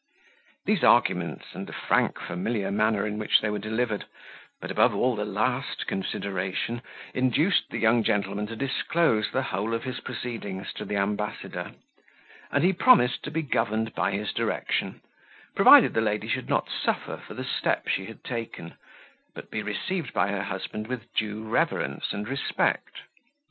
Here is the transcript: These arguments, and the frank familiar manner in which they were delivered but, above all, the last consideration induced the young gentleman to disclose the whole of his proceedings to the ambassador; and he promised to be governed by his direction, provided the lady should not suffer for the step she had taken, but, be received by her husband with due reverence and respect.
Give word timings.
These 0.65 0.83
arguments, 0.83 1.53
and 1.53 1.67
the 1.67 1.73
frank 1.73 2.17
familiar 2.19 2.71
manner 2.71 3.05
in 3.05 3.19
which 3.19 3.39
they 3.39 3.51
were 3.51 3.59
delivered 3.59 4.05
but, 4.59 4.71
above 4.71 4.95
all, 4.95 5.15
the 5.15 5.25
last 5.25 5.85
consideration 5.85 6.81
induced 7.13 7.69
the 7.69 7.77
young 7.77 8.01
gentleman 8.03 8.47
to 8.47 8.55
disclose 8.55 9.29
the 9.31 9.43
whole 9.43 9.75
of 9.75 9.83
his 9.83 9.99
proceedings 9.99 10.73
to 10.73 10.85
the 10.85 10.95
ambassador; 10.95 11.73
and 12.51 12.63
he 12.63 12.73
promised 12.73 13.21
to 13.25 13.29
be 13.29 13.43
governed 13.43 13.93
by 13.93 14.09
his 14.13 14.33
direction, 14.33 15.01
provided 15.53 15.93
the 15.93 16.01
lady 16.01 16.27
should 16.27 16.49
not 16.49 16.67
suffer 16.67 17.17
for 17.17 17.35
the 17.35 17.43
step 17.45 17.87
she 17.87 18.05
had 18.07 18.23
taken, 18.23 18.73
but, 19.35 19.51
be 19.51 19.61
received 19.61 20.13
by 20.13 20.29
her 20.29 20.45
husband 20.45 20.87
with 20.87 21.13
due 21.13 21.43
reverence 21.47 22.11
and 22.11 22.27
respect. 22.27 23.01